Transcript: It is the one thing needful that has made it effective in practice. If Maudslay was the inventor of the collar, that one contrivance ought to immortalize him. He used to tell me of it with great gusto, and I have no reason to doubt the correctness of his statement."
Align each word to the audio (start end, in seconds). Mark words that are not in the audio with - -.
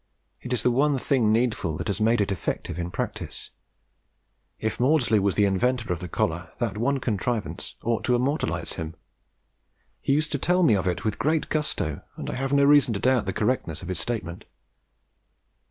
It 0.41 0.51
is 0.51 0.63
the 0.63 0.71
one 0.71 0.97
thing 0.97 1.31
needful 1.31 1.77
that 1.77 1.85
has 1.85 2.01
made 2.01 2.21
it 2.21 2.31
effective 2.31 2.79
in 2.79 2.89
practice. 2.89 3.51
If 4.59 4.79
Maudslay 4.79 5.19
was 5.19 5.35
the 5.35 5.45
inventor 5.45 5.93
of 5.93 5.99
the 5.99 6.07
collar, 6.07 6.51
that 6.57 6.75
one 6.75 6.99
contrivance 6.99 7.75
ought 7.83 8.03
to 8.05 8.15
immortalize 8.15 8.73
him. 8.73 8.95
He 10.01 10.13
used 10.13 10.31
to 10.31 10.39
tell 10.39 10.63
me 10.63 10.73
of 10.75 10.87
it 10.87 11.05
with 11.05 11.19
great 11.19 11.49
gusto, 11.49 12.01
and 12.17 12.31
I 12.31 12.35
have 12.35 12.51
no 12.51 12.63
reason 12.63 12.95
to 12.95 12.99
doubt 12.99 13.27
the 13.27 13.31
correctness 13.31 13.83
of 13.83 13.89
his 13.89 13.99
statement." 13.99 14.45